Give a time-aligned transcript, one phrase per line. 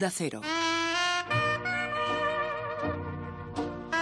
[0.00, 0.42] Da cero.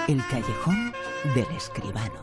[0.06, 0.92] El callejón
[1.34, 2.22] del escribano.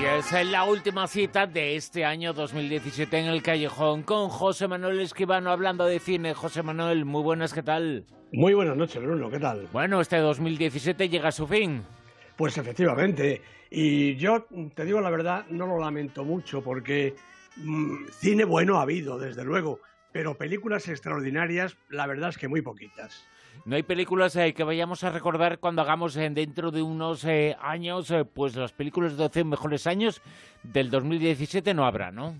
[0.00, 4.68] Y esa es la última cita de este año 2017 en el callejón con José
[4.68, 6.32] Manuel Escribano hablando de cine.
[6.32, 8.06] José Manuel, muy buenas, ¿qué tal?
[8.30, 9.66] Muy buenas noches, Bruno, ¿qué tal?
[9.72, 11.82] Bueno, este 2017 llega a su fin.
[12.36, 14.46] Pues efectivamente, y yo
[14.76, 17.16] te digo la verdad, no lo lamento mucho porque
[17.56, 19.80] mm, cine bueno ha habido, desde luego,
[20.12, 23.26] pero películas extraordinarias, la verdad es que muy poquitas.
[23.64, 27.56] No hay películas eh, que vayamos a recordar cuando hagamos eh, dentro de unos eh,
[27.60, 30.20] años, pues las películas de 12 mejores años
[30.62, 32.36] del 2017 no habrá, ¿no?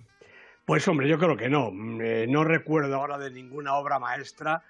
[0.66, 1.70] Pues hombre, yo creo que no.
[1.70, 4.62] Mm, no recuerdo ahora de ninguna obra maestra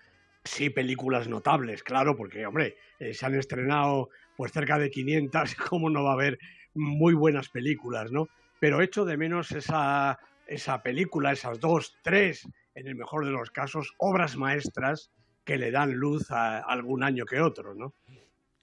[0.45, 2.77] sí películas notables, claro, porque, hombre,
[3.13, 6.39] se han estrenado pues cerca de 500, ¿cómo no va a haber
[6.75, 8.29] muy buenas películas, no?
[8.61, 13.51] Pero echo de menos esa, esa película, esas dos, tres, en el mejor de los
[13.51, 15.11] casos, obras maestras
[15.45, 17.95] que le dan luz a algún año que otro, ¿no?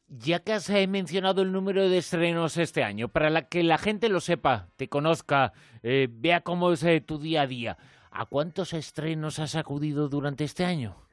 [0.08, 4.10] Ya que has eh, mencionado el número de estrenos este año, para que la gente
[4.10, 7.78] lo sepa, te conozca, eh, vea cómo es tu día a día,
[8.10, 11.08] ¿a cuántos estrenos has acudido durante este año?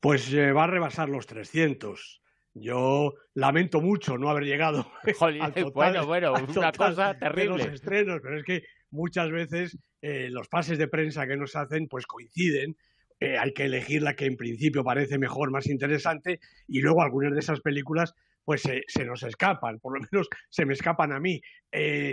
[0.00, 2.20] Pues eh, va a rebasar los 300.
[2.52, 4.86] Yo lamento mucho no haber llegado
[5.20, 7.56] al total, bueno, bueno, una cosa terrible.
[7.56, 11.56] De los estrenos, pero es que muchas veces eh, los pases de prensa que nos
[11.56, 12.76] hacen pues coinciden.
[13.20, 17.32] Eh, hay que elegir la que en principio parece mejor, más interesante, y luego algunas
[17.32, 21.40] de esas películas pues se nos escapan, por lo menos se me escapan a mí.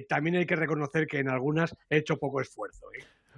[0.08, 2.86] también hay que reconocer que en algunas he hecho poco esfuerzo.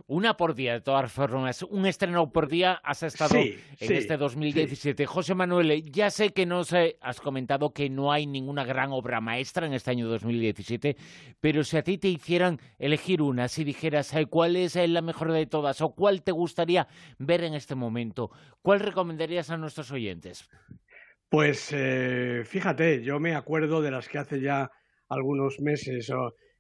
[0.08, 1.64] Una por día, de todas formas.
[1.64, 5.06] Un estreno por día has estado en este 2017.
[5.06, 9.22] José Manuel, ya sé que no sé, has comentado que no hay ninguna gran obra
[9.22, 10.98] maestra en este año 2017,
[11.40, 15.46] pero si a ti te hicieran elegir una, si dijeras cuál es la mejor de
[15.46, 20.50] todas o cuál te gustaría ver en este momento, ¿cuál recomendarías a nuestros oyentes?
[21.30, 24.70] Pues eh, fíjate, yo me acuerdo de las que hace ya
[25.10, 26.12] algunos meses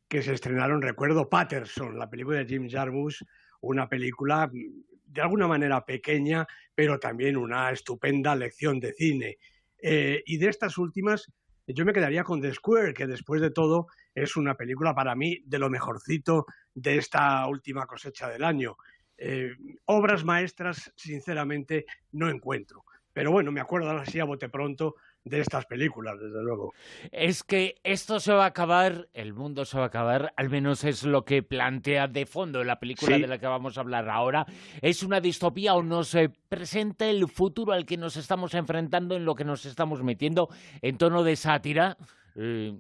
[0.07, 3.23] que se estrenaron, recuerdo Patterson, la película de Jim Jarmusch,
[3.61, 9.37] una película de alguna manera pequeña, pero también una estupenda lección de cine.
[9.81, 11.31] Eh, y de estas últimas,
[11.67, 15.41] yo me quedaría con The Square, que después de todo es una película para mí
[15.45, 18.75] de lo mejorcito de esta última cosecha del año.
[19.17, 22.83] Eh, obras maestras, sinceramente, no encuentro.
[23.13, 24.95] Pero bueno, me acuerdo ahora sí a bote pronto
[25.25, 26.73] de estas películas, desde luego.
[27.11, 30.84] Es que esto se va a acabar, el mundo se va a acabar, al menos
[30.84, 34.45] es lo que plantea de fondo la película de la que vamos a hablar ahora.
[34.81, 36.16] Es una distopía o nos
[36.50, 40.50] presenta el futuro al que nos estamos enfrentando, en lo que nos estamos metiendo,
[40.81, 41.97] en tono de sátira.
[42.35, 42.73] Eh,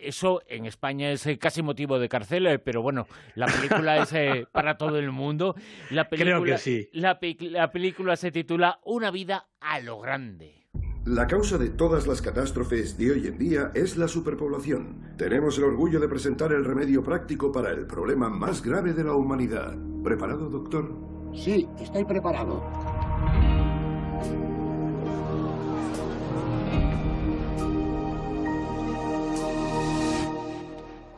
[0.00, 3.06] eso en España es eh, casi motivo de cárcel, eh, pero bueno,
[3.36, 4.12] la película es
[4.52, 5.54] para todo el mundo.
[5.90, 6.88] La película, Creo que sí.
[6.92, 10.65] la película se titula Una vida a lo grande.
[11.06, 15.14] La causa de todas las catástrofes de hoy en día es la superpoblación.
[15.16, 19.12] Tenemos el orgullo de presentar el remedio práctico para el problema más grave de la
[19.12, 19.76] humanidad.
[20.02, 20.92] ¿Preparado, doctor?
[21.32, 22.60] Sí, estoy preparado.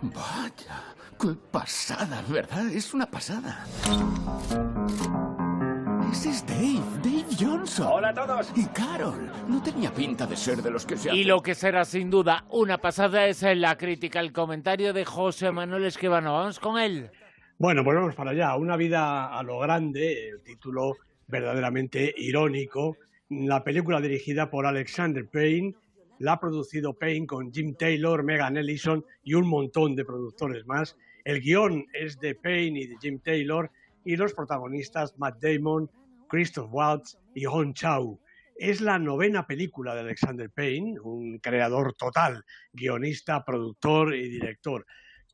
[0.03, 0.85] Vaya,
[1.19, 2.69] qué pasada, ¿verdad?
[2.69, 3.65] Es una pasada.
[6.11, 7.87] Ese es Dave, Dave Johnson.
[7.91, 8.51] Hola a todos.
[8.57, 9.31] Y Carol.
[9.47, 12.47] No tenía pinta de ser de los que se Y lo que será sin duda
[12.49, 16.33] una pasada es la crítica, el comentario de José Manuel Esquivano.
[16.33, 17.11] Vamos con él.
[17.59, 18.57] Bueno, pues vamos para allá.
[18.57, 20.97] Una vida a lo grande, el título
[21.27, 22.97] verdaderamente irónico.
[23.29, 25.75] La película dirigida por Alexander Payne,
[26.21, 30.97] la ha producido Payne con Jim Taylor, Megan Ellison y un montón de productores más.
[31.25, 33.71] El guion es de Payne y de Jim Taylor
[34.05, 35.91] y los protagonistas Matt Damon,
[36.29, 38.21] Christoph Waltz y Hong Chau.
[38.57, 44.85] Es la novena película de Alexander Payne, un creador total, guionista, productor y director.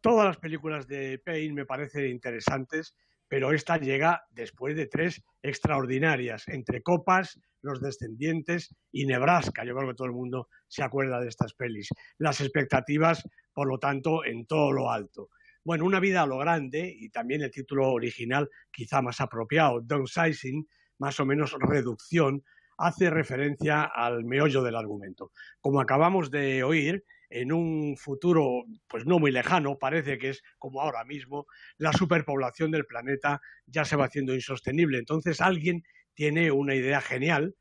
[0.01, 2.95] Todas las películas de Payne me parecen interesantes,
[3.27, 9.65] pero esta llega después de tres extraordinarias, entre Copas, Los Descendientes y Nebraska.
[9.65, 11.89] Yo creo que todo el mundo se acuerda de estas pelis.
[12.19, 15.31] Las expectativas, por lo tanto, en todo lo alto.
[15.65, 20.69] Bueno, una vida a lo grande y también el título original quizá más apropiado, downsizing,
[20.99, 22.45] más o menos reducción,
[22.79, 25.31] hace referencia al meollo del argumento.
[25.61, 30.81] Como acabamos de oír, en un futuro pues no muy lejano, parece que es como
[30.81, 31.47] ahora mismo,
[31.79, 34.99] la superpoblación del planeta ya se va haciendo insostenible.
[34.99, 35.83] Entonces alguien
[36.15, 37.55] tiene una idea genial,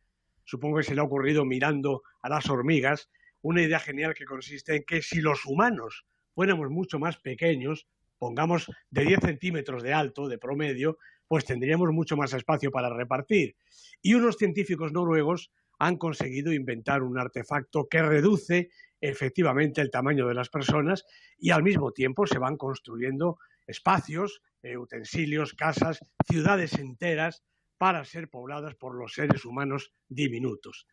[0.43, 3.09] supongo que se le ha ocurrido mirando a las hormigas,
[3.41, 7.87] una idea genial que consiste en que si los humanos fuéramos mucho más pequeños,
[8.17, 10.97] pongamos de 10 centímetros de alto, de promedio,
[11.33, 13.55] pues tendríamos mucho más espacio para repartir.
[14.03, 18.69] Y unos científicos noruegos han conseguido inventar un artefacto que reduce
[19.01, 21.05] efectivamente el tamaño de las personas
[21.39, 27.41] y al mismo tiempo se van construyendo espacios, eh, utensilios, casas, ciudades enteras
[27.79, 30.85] para ser pobladas por los seres humanos diminutos.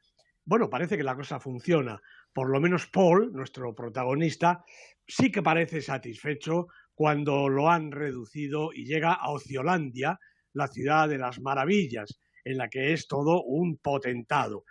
[0.46, 2.00] Bueno, parece que la cosa funciona.
[2.32, 4.64] Por lo menos Paul, nuestro protagonista,
[5.06, 6.68] sí que parece satisfecho
[7.00, 10.20] cuando lo han reducido y llega a Ociolandia,
[10.52, 14.66] la ciudad de las maravillas, en la que es todo un potentado.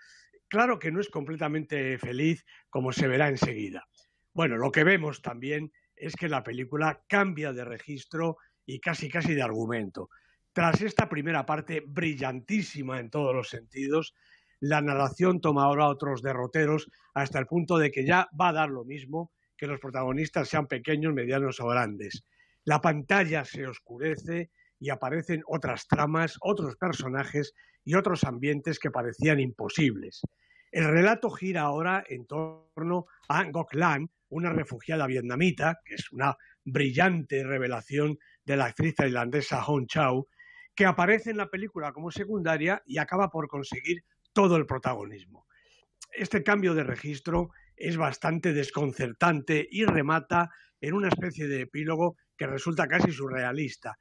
[0.47, 3.87] Claro que no es completamente feliz, como se verá enseguida.
[4.31, 9.33] Bueno, lo que vemos también es que la película cambia de registro y casi casi
[9.33, 10.11] de argumento.
[10.53, 14.13] Tras esta primera parte brillantísima en todos los sentidos,
[14.59, 18.69] la narración toma ahora otros derroteros hasta el punto de que ya va a dar
[18.69, 22.23] lo mismo que los protagonistas sean pequeños, medianos o grandes.
[22.63, 27.53] La pantalla se oscurece y aparecen otras tramas, otros personajes
[27.83, 30.21] y otros ambientes que parecían imposibles.
[30.71, 36.37] El relato gira ahora en torno a Ngoc Lan, una refugiada vietnamita, que es una
[36.63, 40.27] brillante revelación de la actriz tailandesa Hong Chau,
[40.75, 45.47] que aparece en la película como secundaria y acaba por conseguir todo el protagonismo.
[46.13, 50.49] Este cambio de registro es bastante desconcertante y remata
[50.81, 53.97] en una especie de epílogo que resulta casi surrealista.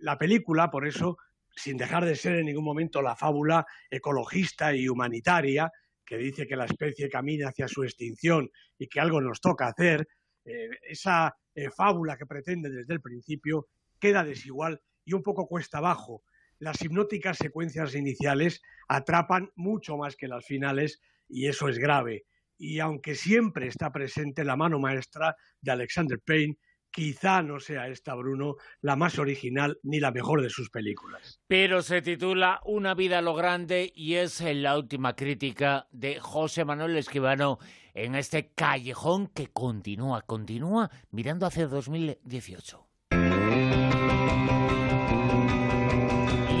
[0.00, 1.18] La película, por eso,
[1.54, 5.70] sin dejar de ser en ningún momento la fábula ecologista y humanitaria,
[6.04, 10.06] que dice que la especie camina hacia su extinción y que algo nos toca hacer,
[10.44, 13.68] eh, esa eh, fábula que pretende desde el principio
[13.98, 16.22] queda desigual y un poco cuesta abajo.
[16.58, 22.24] Las hipnóticas secuencias iniciales atrapan mucho más que las finales y eso es grave.
[22.58, 26.56] Y aunque siempre está presente la mano maestra de Alexander Payne,
[26.94, 31.40] quizá no sea esta, Bruno, la más original ni la mejor de sus películas.
[31.48, 36.64] Pero se titula Una vida a lo grande y es la última crítica de José
[36.64, 37.58] Manuel Esquivano
[37.94, 42.86] en este callejón que continúa, continúa mirando hacia 2018.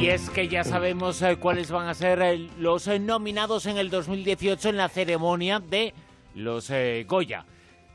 [0.04, 3.78] Y es que ya sabemos eh, cuáles van a ser eh, los eh, nominados en
[3.78, 5.94] el 2018 en la ceremonia de
[6.34, 6.70] los
[7.06, 7.46] Goya.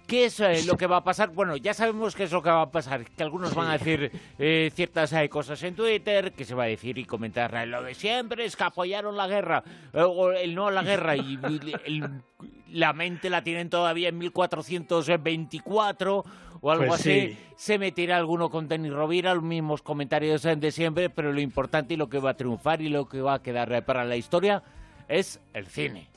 [0.10, 1.30] ¿Qué es eh, lo que va a pasar?
[1.30, 3.06] Bueno, ya sabemos qué es lo que va a pasar.
[3.06, 6.68] Que algunos van a decir eh, ciertas eh, cosas en Twitter, que se va a
[6.68, 9.64] decir y comentar lo de siempre, es que apoyaron la guerra,
[9.94, 11.38] o el no a la guerra, y
[12.72, 16.26] la mente la tienen todavía en 1424
[16.62, 17.38] o algo pues así.
[17.56, 21.98] Se meterá alguno con Denis Rovira, los mismos comentarios de siempre, pero lo importante y
[21.98, 24.64] lo que va a triunfar y lo que va a quedar para la historia
[25.08, 26.10] es el cine.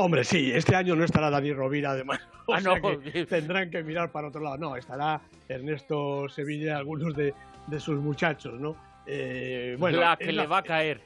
[0.00, 2.20] Hombre, sí, este año no estará Dani Rovira, además.
[2.50, 2.76] Ah, no.
[3.28, 4.56] tendrán que mirar para otro lado.
[4.56, 7.34] No, estará Ernesto Sevilla, algunos de,
[7.78, 8.74] sus muchachos, ¿no?
[9.06, 11.02] Eh, bueno, la que le va a caer.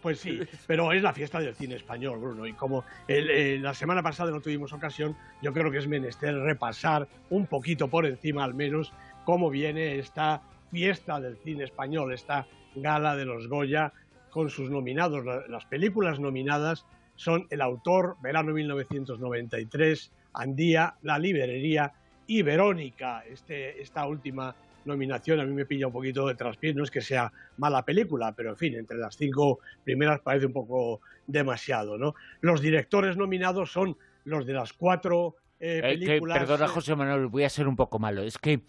[0.00, 0.38] Pues sí,
[0.68, 2.46] pero es la fiesta del cine español, Bruno.
[2.46, 7.08] Y como eh, la semana pasada no tuvimos ocasión, yo creo que es menester repasar
[7.30, 8.92] un poquito por encima, al menos,
[9.24, 10.40] cómo viene esta
[10.70, 12.46] fiesta del cine español, esta
[12.76, 13.92] gala de los Goya
[14.30, 21.92] con sus nominados, las películas nominadas son El autor, Verano 1993, Andía, La librería
[22.26, 23.24] y Verónica.
[23.28, 24.54] Este, esta última
[24.86, 28.32] nominación a mí me pilla un poquito de traspiés, no es que sea mala película,
[28.32, 32.14] pero en fin, entre las cinco primeras parece un poco demasiado, ¿no?
[32.40, 36.38] Los directores nominados son los de las cuatro eh, películas...
[36.38, 38.60] perdona, José Manuel, voy a ser un poco malo, es que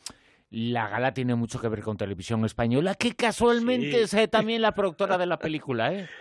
[0.50, 4.74] la gala tiene mucho que ver con televisión española, que casualmente es eh, también la
[4.74, 6.10] productora de la película, ¿eh?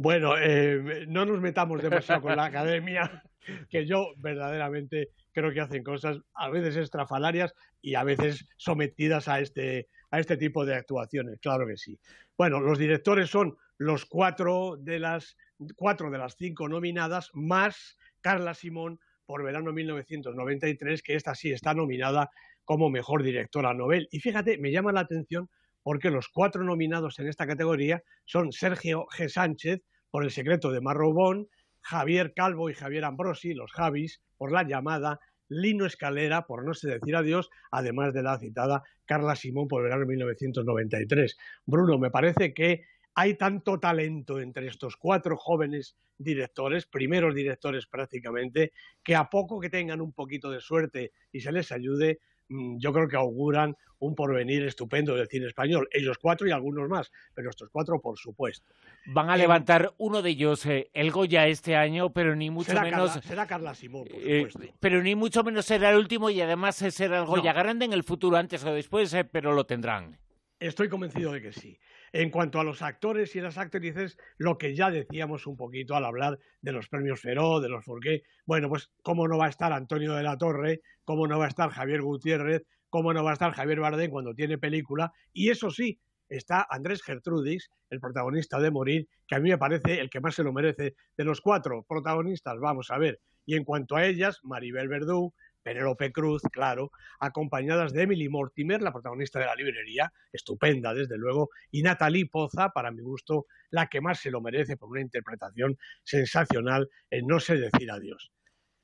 [0.00, 3.24] Bueno, eh, no nos metamos demasiado con la academia,
[3.68, 7.52] que yo verdaderamente creo que hacen cosas a veces estrafalarias
[7.82, 11.98] y a veces sometidas a este, a este tipo de actuaciones, claro que sí.
[12.36, 15.36] Bueno, los directores son los cuatro de las,
[15.74, 21.74] cuatro de las cinco nominadas, más Carla Simón por Verano 1993, que esta sí está
[21.74, 22.30] nominada
[22.64, 24.08] como mejor directora Nobel.
[24.12, 25.50] Y fíjate, me llama la atención
[25.88, 29.30] porque los cuatro nominados en esta categoría son Sergio G.
[29.30, 29.80] Sánchez
[30.10, 31.48] por El secreto de Marrobón,
[31.80, 35.18] Javier Calvo y Javier Ambrosi, los Javis, por La llamada,
[35.48, 40.02] Lino Escalera, por No sé decir adiós, además de la citada Carla Simón por verano
[40.02, 41.38] de 1993.
[41.64, 48.72] Bruno, me parece que hay tanto talento entre estos cuatro jóvenes directores, primeros directores prácticamente,
[49.02, 53.08] que a poco que tengan un poquito de suerte y se les ayude, yo creo
[53.08, 55.88] que auguran un porvenir estupendo del cine español.
[55.92, 58.72] Ellos cuatro y algunos más, pero estos cuatro, por supuesto.
[59.06, 63.12] Van a levantar uno de ellos, eh, el Goya, este año, pero ni mucho menos.
[63.24, 64.76] será Carla Simón, por eh, supuesto.
[64.80, 68.04] pero ni mucho menos será el último y además será el Goya grande en el
[68.04, 70.18] futuro, antes o después, eh, pero lo tendrán.
[70.60, 71.78] Estoy convencido de que sí.
[72.12, 76.04] En cuanto a los actores y las actrices, lo que ya decíamos un poquito al
[76.04, 79.72] hablar de los premios Feroz, de los Forqué, bueno, pues cómo no va a estar
[79.72, 83.34] Antonio de la Torre, cómo no va a estar Javier Gutiérrez, cómo no va a
[83.34, 88.70] estar Javier Bardem cuando tiene película, y eso sí, está Andrés Gertrudis, el protagonista de
[88.70, 91.84] Morir, que a mí me parece el que más se lo merece de los cuatro
[91.88, 93.20] protagonistas, vamos a ver.
[93.46, 95.32] Y en cuanto a ellas, Maribel Verdú,
[95.68, 101.50] Penélope Cruz, claro, acompañadas de Emily Mortimer, la protagonista de la librería, estupenda desde luego,
[101.70, 105.76] y Natalie Poza, para mi gusto, la que más se lo merece por una interpretación
[106.02, 108.32] sensacional en No sé decir adiós.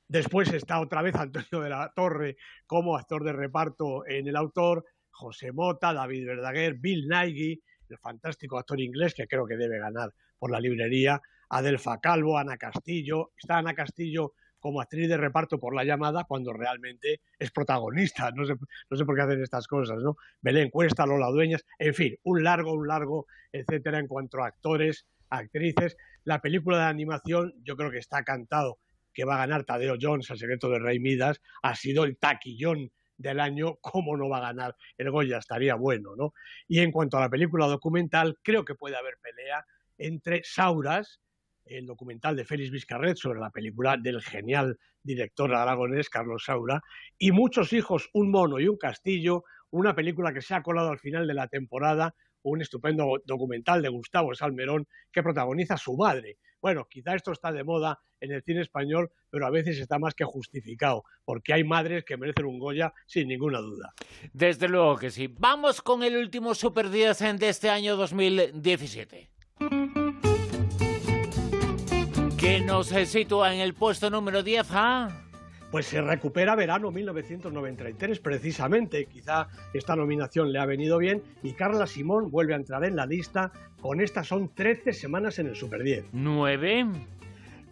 [0.09, 2.37] Después está otra vez Antonio de la Torre
[2.67, 8.59] como actor de reparto en El autor, José Mota, David Verdaguer, Bill Nighy, el fantástico
[8.59, 13.57] actor inglés que creo que debe ganar por la librería, Adelfa Calvo, Ana Castillo, está
[13.57, 14.35] Ana Castillo
[14.65, 18.31] como actriz de reparto por la llamada cuando realmente es protagonista.
[18.31, 18.55] No sé,
[18.89, 20.17] no sé por qué hacen estas cosas, ¿no?
[20.41, 25.07] Belén Cuesta, Lola Dueñas, en fin, un largo, un largo, etcétera, en cuanto a actores,
[25.29, 25.99] actrices.
[26.25, 28.79] La película de animación, yo creo que está cantado
[29.13, 32.91] que va a ganar Tadeo Jones, El secreto de Rey Midas, ha sido el taquillón
[33.19, 35.37] del año, ¿cómo no va a ganar el Goya?
[35.37, 36.33] Estaría bueno, ¿no?
[36.69, 39.67] Y en cuanto a la película documental, creo que puede haber pelea
[39.99, 41.21] entre Sauras,
[41.65, 46.83] el documental de Félix Vizcarret sobre la película del genial director aragonés Carlos Saura,
[47.19, 50.99] y Muchos hijos, un mono y un castillo, una película que se ha colado al
[50.99, 56.39] final de la temporada, un estupendo documental de Gustavo Salmerón que protagoniza su madre.
[56.61, 60.15] Bueno, quizá esto está de moda en el cine español, pero a veces está más
[60.15, 63.93] que justificado, porque hay madres que merecen un Goya sin ninguna duda.
[64.33, 65.29] Desde luego que sí.
[65.39, 69.34] Vamos con el último Super 10 de este año 2017
[72.45, 75.09] que nos sitúa en el puesto número 10, ¿ah?
[75.71, 79.07] Pues se recupera verano 1993, precisamente.
[79.07, 83.07] Quizá esta nominación le ha venido bien y Carla Simón vuelve a entrar en la
[83.07, 83.51] lista.
[83.81, 86.11] Con estas son 13 semanas en el Super 10.
[86.13, 86.85] ¿Nueve?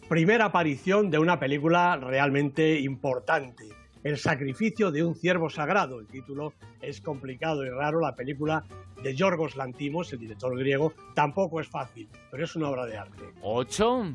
[0.08, 3.64] Primera aparición de una película realmente importante.
[4.02, 6.00] El sacrificio de un ciervo sagrado.
[6.00, 8.00] El título es complicado y raro.
[8.00, 8.64] La película
[9.02, 13.24] de Yorgos Lantimos, el director griego, tampoco es fácil, pero es una obra de arte.
[13.42, 14.06] ¿Ocho?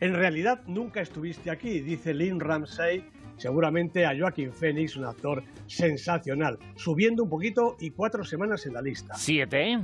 [0.00, 3.04] En realidad nunca estuviste aquí, dice Lynn Ramsey,
[3.36, 8.80] seguramente a Joaquín Phoenix, un actor sensacional, subiendo un poquito y cuatro semanas en la
[8.80, 9.14] lista.
[9.14, 9.78] ¿Siete?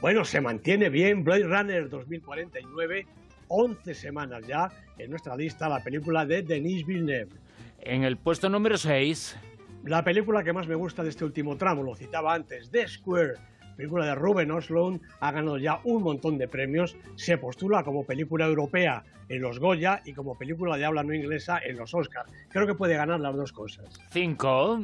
[0.00, 3.06] Bueno, se mantiene bien Blade Runner 2049,
[3.46, 7.36] 11 semanas ya en nuestra lista la película de Denis Villeneuve.
[7.78, 9.36] En el puesto número 6.
[9.84, 13.34] La película que más me gusta de este último tramo, lo citaba antes, The Square,
[13.76, 18.46] película de Ruben Osloon, ha ganado ya un montón de premios, se postula como película
[18.46, 22.30] europea en los Goya y como película de habla no inglesa en los Oscars.
[22.48, 23.84] Creo que puede ganar las dos cosas.
[24.10, 24.80] Cinco.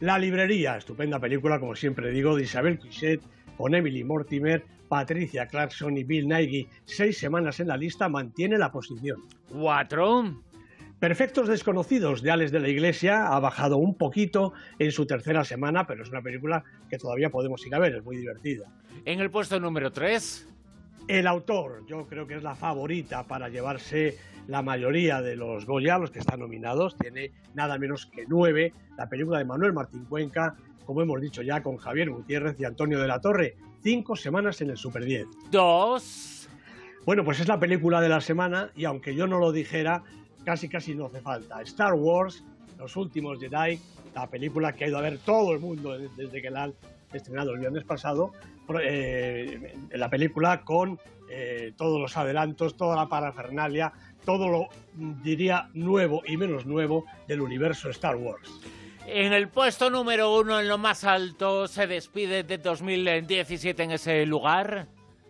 [0.00, 3.20] La librería, estupenda película, como siempre digo, de Isabel Quichet,
[3.56, 8.72] con Emily Mortimer, Patricia Clarkson y Bill Nighy, seis semanas en la lista, mantiene la
[8.72, 9.20] posición.
[9.52, 10.42] Cuatro.
[11.00, 15.86] Perfectos desconocidos de Alex de la Iglesia ha bajado un poquito en su tercera semana,
[15.86, 18.70] pero es una película que todavía podemos ir a ver, es muy divertida.
[19.06, 20.46] En el puesto número 3.
[21.08, 25.96] El autor, yo creo que es la favorita para llevarse la mayoría de los Goya,
[25.96, 28.74] los que están nominados, tiene nada menos que nueve.
[28.98, 30.54] La película de Manuel Martín Cuenca,
[30.84, 33.56] como hemos dicho ya, con Javier Gutiérrez y Antonio de la Torre.
[33.82, 35.26] Cinco semanas en el Super 10.
[35.50, 36.48] Dos.
[37.06, 40.04] Bueno, pues es la película de la semana y aunque yo no lo dijera,
[40.44, 41.60] casi casi no hace falta.
[41.62, 42.42] Star Wars,
[42.78, 43.78] Los Últimos Jedi,
[44.14, 46.74] la película que ha ido a ver todo el mundo desde que la han
[47.12, 48.32] estrenado el viernes pasado,
[48.82, 53.92] eh, la película con eh, todos los adelantos, toda la parafernalia,
[54.24, 54.68] todo lo,
[55.22, 58.48] diría, nuevo y menos nuevo del universo Star Wars.
[59.06, 64.26] En el puesto número uno, en lo más alto, se despide de 2017 en ese
[64.26, 64.86] lugar.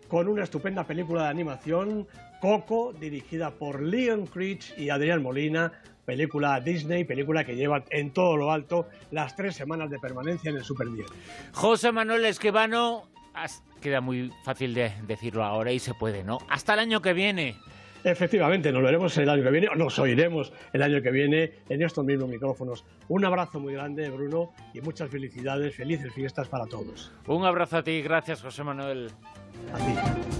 [0.08, 2.06] Con una estupenda película de animación
[2.40, 5.72] Coco, dirigida por Leon Creech y Adrián Molina,
[6.04, 10.56] película Disney, película que lleva en todo lo alto las tres semanas de permanencia en
[10.56, 11.06] el Super 10.
[11.52, 13.08] José Manuel Esquivano,
[13.80, 16.38] queda muy fácil de decirlo ahora y se puede, ¿no?
[16.48, 17.56] Hasta el año que viene.
[18.02, 21.82] Efectivamente, nos veremos el año que viene, o nos oiremos el año que viene en
[21.82, 22.84] estos mismos micrófonos.
[23.08, 27.12] Un abrazo muy grande, Bruno, y muchas felicidades, felices fiestas para todos.
[27.26, 29.10] Un abrazo a ti, gracias José Manuel.
[29.74, 30.39] A ti.